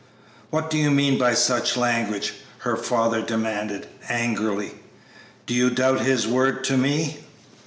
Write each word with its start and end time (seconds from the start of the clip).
"What 0.49 0.71
do 0.71 0.79
you 0.79 0.89
mean 0.89 1.19
by 1.19 1.35
such 1.35 1.77
language?" 1.77 2.33
her 2.61 2.75
father 2.75 3.21
demanded, 3.21 3.85
angrily; 4.09 4.71
"do 5.45 5.53
you 5.53 5.69
doubt 5.69 5.99
his 6.01 6.27
word 6.27 6.63
to 6.63 6.75
me?" 6.75 7.17